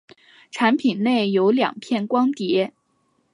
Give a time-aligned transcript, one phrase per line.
[0.49, 2.73] 产品内有两片光碟。